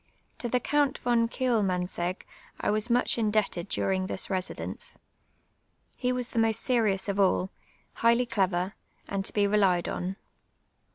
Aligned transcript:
'Jo 0.39 0.47
the 0.47 0.59
Count 0.59 0.97
von 0.97 1.27
Kiclmaiuiseij:;ji; 1.29 2.25
I 2.59 2.71
was 2.71 2.89
much* 2.89 3.19
indebted 3.19 3.69
dining 3.69 4.07
this 4.07 4.29
residince. 4.31 4.97
He 5.95 6.11
was 6.11 6.29
the 6.29 6.39
most 6.39 6.61
serious 6.63 7.07
of 7.07 7.17
all^ 7.17 7.49
highly 7.93 8.25
clever, 8.25 8.73
and 9.07 9.23
to 9.23 9.31
be 9.31 9.45
relied 9.45 9.87
on. 9.87 10.15